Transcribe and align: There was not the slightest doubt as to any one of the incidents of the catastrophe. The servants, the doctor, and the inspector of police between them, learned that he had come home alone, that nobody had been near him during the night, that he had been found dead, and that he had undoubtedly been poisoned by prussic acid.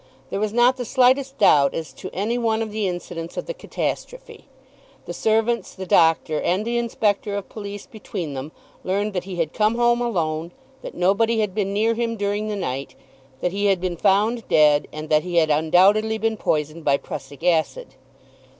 There 0.31 0.39
was 0.39 0.51
not 0.51 0.77
the 0.77 0.83
slightest 0.83 1.37
doubt 1.37 1.75
as 1.75 1.93
to 1.93 2.09
any 2.11 2.35
one 2.35 2.63
of 2.63 2.71
the 2.71 2.87
incidents 2.87 3.37
of 3.37 3.45
the 3.45 3.53
catastrophe. 3.53 4.45
The 5.05 5.13
servants, 5.13 5.75
the 5.75 5.85
doctor, 5.85 6.41
and 6.41 6.65
the 6.65 6.79
inspector 6.79 7.35
of 7.35 7.49
police 7.49 7.85
between 7.85 8.33
them, 8.33 8.51
learned 8.83 9.13
that 9.13 9.25
he 9.25 9.35
had 9.35 9.53
come 9.53 9.75
home 9.75 10.01
alone, 10.01 10.53
that 10.81 10.95
nobody 10.95 11.39
had 11.39 11.53
been 11.53 11.71
near 11.71 11.93
him 11.93 12.15
during 12.17 12.47
the 12.47 12.55
night, 12.55 12.95
that 13.41 13.51
he 13.51 13.67
had 13.67 13.79
been 13.79 13.95
found 13.95 14.47
dead, 14.47 14.87
and 14.91 15.09
that 15.09 15.21
he 15.21 15.35
had 15.35 15.51
undoubtedly 15.51 16.17
been 16.17 16.35
poisoned 16.35 16.83
by 16.83 16.97
prussic 16.97 17.43
acid. 17.43 17.89